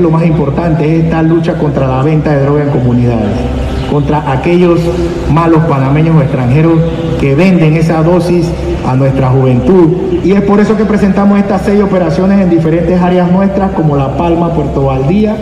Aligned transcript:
Lo 0.00 0.10
más 0.10 0.26
importante 0.26 0.84
es 0.84 1.04
esta 1.04 1.22
lucha 1.22 1.54
contra 1.54 1.86
la 1.86 2.02
venta 2.02 2.34
de 2.34 2.44
droga 2.44 2.64
en 2.64 2.70
comunidades, 2.70 3.36
contra 3.90 4.30
aquellos 4.30 4.80
malos 5.32 5.64
panameños 5.64 6.16
o 6.16 6.22
extranjeros 6.22 6.74
que 7.20 7.34
venden 7.34 7.76
esa 7.76 8.02
dosis 8.02 8.50
a 8.86 8.96
nuestra 8.96 9.30
juventud. 9.30 10.20
Y 10.24 10.32
es 10.32 10.42
por 10.42 10.60
eso 10.60 10.76
que 10.76 10.84
presentamos 10.84 11.38
estas 11.38 11.62
seis 11.62 11.82
operaciones 11.82 12.40
en 12.40 12.50
diferentes 12.50 13.00
áreas 13.00 13.30
nuestras, 13.30 13.70
como 13.72 13.96
La 13.96 14.16
Palma, 14.16 14.52
Puerto 14.52 14.86
Valdía, 14.86 15.36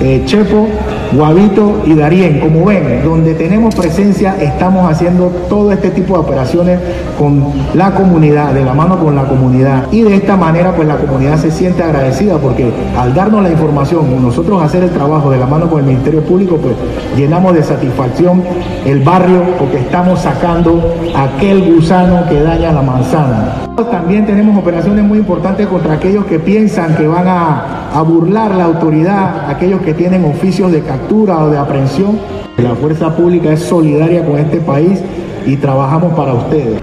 eh, 0.00 0.22
Chepo, 0.24 0.68
Guavito 1.12 1.82
y 1.84 1.94
Darién. 1.94 2.40
Como 2.40 2.64
ven, 2.64 3.02
donde 3.04 3.34
tenemos 3.34 3.74
presencia 3.74 4.36
estamos 4.40 4.90
haciendo 4.90 5.26
todo 5.48 5.72
este 5.72 5.90
tipo 5.90 6.14
de 6.14 6.20
operaciones 6.20 6.80
con 7.18 7.52
la 7.74 7.94
comunidad, 7.94 8.54
de 8.54 8.64
la 8.64 8.74
mano 8.74 8.98
con 8.98 9.14
la 9.14 9.24
comunidad. 9.24 9.86
Y 9.92 10.02
de 10.02 10.16
esta 10.16 10.36
manera 10.36 10.74
pues 10.74 10.88
la 10.88 10.96
comunidad 10.96 11.36
se 11.38 11.50
siente 11.50 11.82
agradecida 11.82 12.38
porque 12.38 12.70
al 12.96 13.14
darnos 13.14 13.42
la 13.42 13.50
información, 13.50 14.22
nosotros 14.22 14.62
hacer 14.62 14.82
el 14.84 14.90
trabajo 14.90 15.30
de 15.30 15.38
la 15.38 15.46
mano 15.46 15.68
con 15.68 15.80
el 15.80 15.86
Ministerio 15.86 16.22
Público, 16.22 16.56
pues 16.56 16.74
llenamos 17.16 17.54
de 17.54 17.62
satisfacción 17.62 18.42
el 18.84 19.00
barrio 19.00 19.42
porque 19.58 19.78
estamos 19.78 20.20
sacando 20.20 20.94
aquel 21.14 21.74
gusano 21.74 22.28
que 22.28 22.40
daña 22.40 22.72
la 22.72 22.82
manzana. 22.82 23.69
También 23.76 24.26
tenemos 24.26 24.56
operaciones 24.56 25.04
muy 25.04 25.18
importantes 25.18 25.66
contra 25.66 25.94
aquellos 25.94 26.24
que 26.26 26.38
piensan 26.38 26.96
que 26.96 27.06
van 27.06 27.26
a, 27.26 28.02
burlar 28.02 28.54
la 28.54 28.64
autoridad, 28.64 29.48
aquellos 29.48 29.80
que 29.82 29.94
tienen 29.94 30.24
oficios 30.24 30.70
de 30.72 30.82
captura 30.82 31.44
o 31.44 31.50
de 31.50 31.58
aprehensión. 31.58 32.18
La 32.58 32.74
fuerza 32.74 33.14
pública 33.16 33.52
es 33.52 33.60
solidaria 33.60 34.24
con 34.24 34.38
este 34.38 34.58
país 34.60 35.00
y 35.46 35.56
trabajamos 35.56 36.12
para 36.14 36.34
ustedes. 36.34 36.80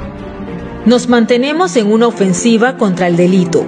Nos 0.86 1.08
mantenemos 1.08 1.76
en 1.76 1.92
una 1.92 2.08
ofensiva 2.08 2.78
contra 2.78 3.08
el 3.08 3.18
delito 3.18 3.66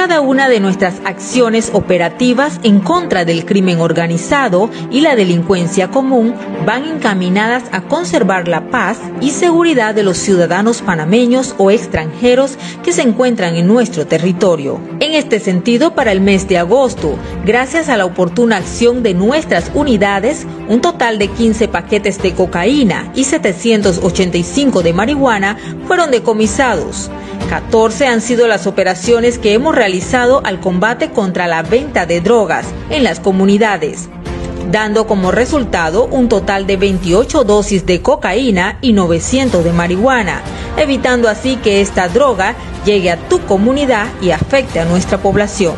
cada 0.00 0.22
una 0.22 0.48
de 0.48 0.60
nuestras 0.60 0.94
acciones 1.04 1.72
operativas 1.74 2.58
en 2.62 2.80
contra 2.80 3.26
del 3.26 3.44
crimen 3.44 3.82
organizado 3.82 4.70
y 4.90 5.02
la 5.02 5.14
delincuencia 5.14 5.90
común 5.90 6.34
van 6.64 6.86
encaminadas 6.86 7.64
a 7.70 7.82
conservar 7.82 8.48
la 8.48 8.70
paz 8.70 8.96
y 9.20 9.28
seguridad 9.28 9.94
de 9.94 10.02
los 10.02 10.16
ciudadanos 10.16 10.80
panameños 10.80 11.54
o 11.58 11.70
extranjeros 11.70 12.56
que 12.82 12.92
se 12.92 13.02
encuentran 13.02 13.56
en 13.56 13.66
nuestro 13.66 14.06
territorio. 14.06 14.80
En 15.00 15.12
este 15.12 15.38
sentido, 15.38 15.94
para 15.94 16.12
el 16.12 16.22
mes 16.22 16.48
de 16.48 16.56
agosto, 16.56 17.18
gracias 17.44 17.90
a 17.90 17.98
la 17.98 18.06
oportuna 18.06 18.56
acción 18.56 19.02
de 19.02 19.12
nuestras 19.12 19.70
unidades, 19.74 20.46
un 20.66 20.80
total 20.80 21.18
de 21.18 21.28
15 21.28 21.68
paquetes 21.68 22.22
de 22.22 22.32
cocaína 22.32 23.12
y 23.14 23.24
785 23.24 24.82
de 24.82 24.94
marihuana 24.94 25.58
fueron 25.86 26.10
decomisados. 26.10 27.10
14 27.50 28.06
han 28.06 28.20
sido 28.20 28.46
las 28.46 28.68
operaciones 28.68 29.40
que 29.40 29.54
hemos 29.54 29.74
realizado 29.74 30.40
al 30.44 30.60
combate 30.60 31.10
contra 31.10 31.48
la 31.48 31.64
venta 31.64 32.06
de 32.06 32.20
drogas 32.20 32.64
en 32.90 33.02
las 33.02 33.18
comunidades, 33.18 34.08
dando 34.70 35.08
como 35.08 35.32
resultado 35.32 36.04
un 36.04 36.28
total 36.28 36.68
de 36.68 36.76
28 36.76 37.42
dosis 37.42 37.84
de 37.86 38.02
cocaína 38.02 38.78
y 38.82 38.92
900 38.92 39.64
de 39.64 39.72
marihuana, 39.72 40.42
evitando 40.76 41.28
así 41.28 41.56
que 41.56 41.80
esta 41.80 42.08
droga 42.08 42.54
llegue 42.84 43.10
a 43.10 43.16
tu 43.16 43.40
comunidad 43.40 44.06
y 44.22 44.30
afecte 44.30 44.78
a 44.78 44.84
nuestra 44.84 45.18
población. 45.18 45.74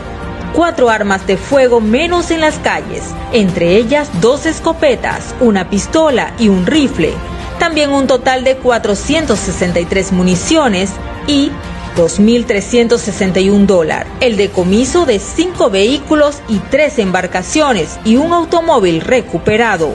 Cuatro 0.55 0.91
armas 0.91 1.27
de 1.27 1.39
fuego 1.39 1.81
menos 1.81 2.31
en 2.31 2.43
las 2.43 2.59
calles, 2.59 3.03
entre 3.33 3.77
ellas 3.79 4.11
dos 4.21 4.45
escopetas, 4.45 5.35
una 5.41 5.71
pistola 5.71 6.35
y 6.39 6.51
un 6.51 6.67
rifle. 6.67 7.15
También 7.59 7.93
un 7.93 8.07
total 8.07 8.45
de 8.45 8.57
463 8.57 10.13
municiones 10.13 10.91
y 11.27 11.51
2.361 11.97 13.67
dólares. 13.67 14.11
El 14.21 14.37
decomiso 14.37 15.05
de 15.05 15.19
cinco 15.19 15.71
vehículos 15.71 16.41
y 16.49 16.59
tres 16.71 16.99
embarcaciones 16.99 17.99
y 18.05 18.17
un 18.17 18.33
automóvil 18.33 19.01
recuperado. 19.01 19.91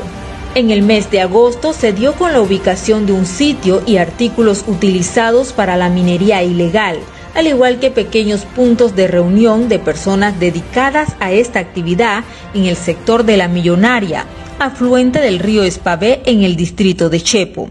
En 0.55 0.71
el 0.71 0.81
mes 0.81 1.11
de 1.11 1.21
agosto 1.21 1.73
se 1.73 1.93
dio 1.93 2.13
con 2.13 2.33
la 2.33 2.41
ubicación 2.41 3.05
de 3.05 3.13
un 3.13 3.25
sitio 3.25 3.81
y 3.85 3.97
artículos 3.97 4.63
utilizados 4.67 5.53
para 5.53 5.75
la 5.75 5.89
minería 5.89 6.43
ilegal, 6.43 6.99
al 7.35 7.45
igual 7.45 7.79
que 7.79 7.91
pequeños 7.91 8.45
puntos 8.45 8.95
de 8.95 9.07
reunión 9.07 9.69
de 9.69 9.77
personas 9.77 10.39
dedicadas 10.39 11.15
a 11.19 11.31
esta 11.31 11.59
actividad 11.59 12.23
en 12.55 12.65
el 12.65 12.75
sector 12.75 13.23
de 13.23 13.37
la 13.37 13.47
Millonaria, 13.47 14.25
afluente 14.57 15.19
del 15.19 15.37
río 15.37 15.63
Espavé 15.63 16.21
en 16.25 16.43
el 16.43 16.55
distrito 16.55 17.09
de 17.09 17.21
Chepo. 17.21 17.69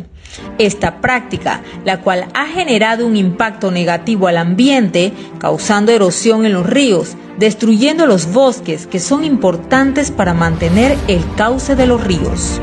Esta 0.59 1.01
práctica, 1.01 1.63
la 1.85 2.01
cual 2.01 2.29
ha 2.33 2.47
generado 2.47 3.07
un 3.07 3.17
impacto 3.17 3.71
negativo 3.71 4.27
al 4.27 4.39
ambiente, 4.39 5.13
causando 5.39 5.93
erosión 5.93 6.47
en 6.47 6.55
los 6.55 6.67
ríos, 6.67 7.17
destruyendo 7.39 8.07
los 8.07 8.33
bosques 8.33 8.87
que 8.87 8.99
son 8.99 9.25
importantes 9.25 10.11
para 10.11 10.33
mantener 10.33 10.97
el 11.09 11.23
cauce 11.37 11.77
de 11.77 11.87
los 11.87 12.03
ríos. 12.03 12.61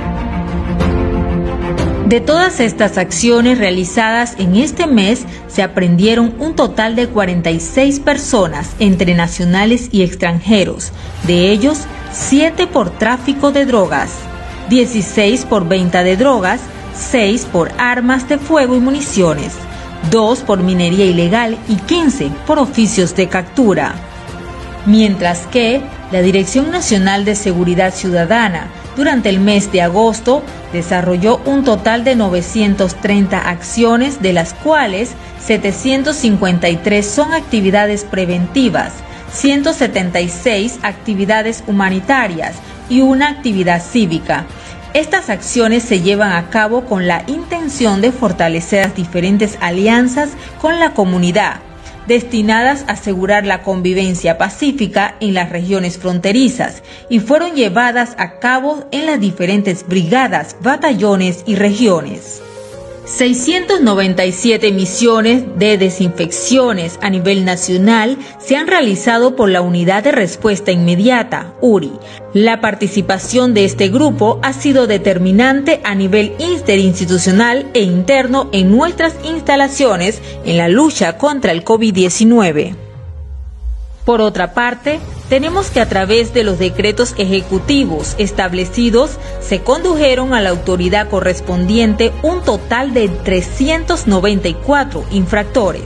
De 2.08 2.20
todas 2.20 2.60
estas 2.60 2.98
acciones 2.98 3.58
realizadas 3.58 4.36
en 4.38 4.56
este 4.56 4.88
mes, 4.88 5.26
se 5.48 5.64
aprendieron 5.64 6.36
un 6.40 6.56
total 6.56 6.96
de 6.96 7.08
46 7.08 8.00
personas 8.02 8.72
entre 8.80 9.16
nacionales 9.16 9.90
y 9.92 10.04
extranjeros, 10.04 10.92
de 11.26 11.52
ellos 11.52 11.80
7 12.12 12.68
por 12.68 12.90
tráfico 12.90 13.52
de 13.52 13.66
drogas, 13.66 14.12
16 14.70 15.46
por 15.46 15.68
venta 15.68 16.04
de 16.04 16.18
drogas 16.18 16.60
6 16.96 17.46
por 17.52 17.72
armas 17.78 18.28
de 18.30 18.38
fuego 18.38 18.76
y 18.76 18.80
municiones, 18.80 19.54
2 20.12 20.40
por 20.42 20.62
minería 20.64 21.06
ilegal 21.06 21.58
y 21.68 21.76
15 21.76 22.32
por 22.46 22.60
oficios 22.60 23.16
de 23.16 23.28
captura. 23.28 23.96
Mientras 24.86 25.48
que 25.48 25.82
la 26.12 26.22
Dirección 26.22 26.72
Nacional 26.72 27.26
de 27.26 27.36
Seguridad 27.36 27.94
Ciudadana 27.94 28.68
durante 28.96 29.30
el 29.30 29.40
mes 29.40 29.72
de 29.72 29.82
agosto 29.82 30.44
desarrolló 30.72 31.42
un 31.46 31.64
total 31.64 32.04
de 32.04 32.16
930 32.16 33.50
acciones, 33.50 34.22
de 34.22 34.34
las 34.34 34.54
cuales 34.54 35.12
753 35.40 37.06
son 37.06 37.34
actividades 37.34 38.04
preventivas, 38.04 38.94
176 39.32 40.80
actividades 40.84 41.64
humanitarias 41.66 42.56
y 42.90 43.02
una 43.02 43.30
actividad 43.30 43.82
cívica. 43.82 44.46
Estas 44.94 45.32
acciones 45.32 45.82
se 45.82 46.02
llevan 46.02 46.34
a 46.34 46.52
cabo 46.52 46.86
con 46.86 47.08
la 47.08 47.24
intención 47.26 48.00
de 48.00 48.12
fortalecer 48.12 48.86
las 48.86 48.96
diferentes 48.96 49.58
alianzas 49.60 50.30
con 50.62 50.80
la 50.80 50.94
comunidad, 50.94 51.62
destinadas 52.08 52.86
a 52.88 52.92
asegurar 52.92 53.44
la 53.44 53.64
convivencia 53.64 54.38
pacífica 54.38 55.16
en 55.20 55.34
las 55.34 55.50
regiones 55.50 55.98
fronterizas 55.98 56.84
y 57.10 57.20
fueron 57.20 57.56
llevadas 57.56 58.14
a 58.20 58.38
cabo 58.38 58.88
en 58.92 59.08
las 59.08 59.20
diferentes 59.20 59.88
brigadas, 59.88 60.58
batallones 60.62 61.44
y 61.48 61.56
regiones. 61.56 62.44
697 63.06 64.72
misiones 64.72 65.44
de 65.58 65.78
desinfecciones 65.78 66.98
a 67.02 67.10
nivel 67.10 67.44
nacional 67.44 68.18
se 68.40 68.56
han 68.56 68.68
realizado 68.68 69.36
por 69.36 69.50
la 69.50 69.62
Unidad 69.62 70.04
de 70.04 70.12
Respuesta 70.12 70.72
Inmediata, 70.72 71.54
URI. 71.62 71.92
La 72.34 72.62
participación 72.62 73.54
de 73.54 73.66
este 73.66 73.90
grupo 73.90 74.40
ha 74.42 74.54
sido 74.54 74.88
determinante 74.88 75.82
a 75.84 75.96
nivel 75.96 76.34
interinstitucional 76.40 77.70
e 77.74 77.82
interno 77.82 78.50
en 78.54 78.72
nuestras 78.72 79.16
instalaciones 79.26 80.22
en 80.46 80.58
la 80.58 80.70
lucha 80.70 81.18
contra 81.18 81.52
el 81.52 81.66
COVID-19. 81.66 82.83
Por 84.06 84.20
otra 84.20 84.54
parte, 84.54 85.00
tenemos 85.30 85.70
que 85.70 85.80
a 85.80 85.88
través 85.88 86.34
de 86.34 86.44
los 86.44 86.60
decretos 86.60 87.16
ejecutivos 87.18 88.16
establecidos 88.18 89.12
se 89.40 89.62
condujeron 89.62 90.34
a 90.34 90.42
la 90.42 90.50
autoridad 90.50 91.10
correspondiente 91.10 92.12
un 92.22 92.42
total 92.42 92.94
de 92.94 93.08
394 93.08 95.06
infractores. 95.12 95.84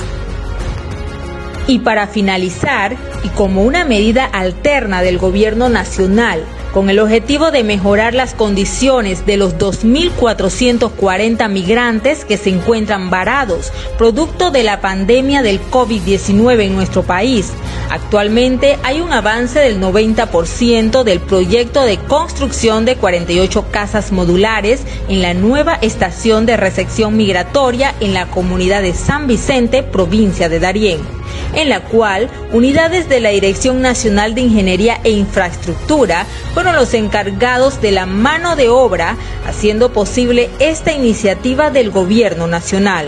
Y 1.68 1.80
para 1.80 2.08
finalizar, 2.08 2.96
y 3.24 3.30
como 3.30 3.64
una 3.64 3.84
medida 3.84 4.24
alterna 4.24 5.02
del 5.02 5.18
gobierno 5.18 5.68
nacional, 5.68 6.46
con 6.78 6.92
el 6.92 7.00
objetivo 7.00 7.50
de 7.50 7.64
mejorar 7.64 8.14
las 8.14 8.36
condiciones 8.36 9.26
de 9.26 9.36
los 9.36 9.58
2.440 9.58 11.50
migrantes 11.50 12.24
que 12.24 12.38
se 12.38 12.52
encuentran 12.52 13.10
varados 13.10 13.74
producto 13.98 14.52
de 14.52 14.62
la 14.62 14.80
pandemia 14.80 15.42
del 15.42 15.60
COVID-19 15.60 16.66
en 16.66 16.76
nuestro 16.76 17.02
país. 17.02 17.52
Actualmente 17.90 18.78
hay 18.84 19.02
un 19.02 19.12
avance 19.12 19.58
del 19.58 19.82
90% 19.82 21.02
del 21.02 21.20
proyecto 21.20 21.82
de 21.82 21.98
construcción 21.98 22.86
de 22.86 22.96
48 22.96 23.72
casas 23.72 24.12
modulares 24.12 24.82
en 25.10 25.24
la 25.24 25.34
nueva 25.34 25.80
estación 25.82 26.46
de 26.46 26.58
recepción 26.58 27.18
migratoria 27.18 27.96
en 28.02 28.14
la 28.14 28.28
comunidad 28.28 28.84
de 28.84 28.94
San 28.94 29.26
Vicente, 29.26 29.82
provincia 29.82 30.48
de 30.48 30.60
Darién 30.60 31.17
en 31.54 31.70
la 31.70 31.82
cual 31.82 32.30
unidades 32.52 33.10
de 33.10 33.20
la 33.20 33.30
Dirección 33.30 33.82
Nacional 33.82 34.36
de 34.36 34.42
Ingeniería 34.42 35.00
e 35.04 35.12
Infraestructura 35.12 36.26
fueron 36.54 36.76
los 36.76 36.94
encargados 36.94 37.82
de 37.82 37.92
la 37.92 38.06
mano 38.06 38.56
de 38.56 38.70
obra, 38.70 39.18
haciendo 39.46 39.92
posible 39.92 40.50
esta 40.60 40.92
iniciativa 40.92 41.70
del 41.70 41.92
Gobierno 41.92 42.48
Nacional. 42.48 43.08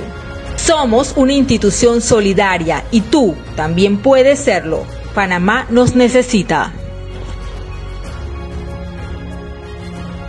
Somos 0.56 1.14
una 1.16 1.34
institución 1.34 2.02
solidaria 2.02 2.84
y 2.92 3.02
tú 3.02 3.36
también 3.56 3.98
puedes 3.98 4.40
serlo. 4.40 4.86
Panamá 5.14 5.66
nos 5.70 5.96
necesita. 5.96 6.74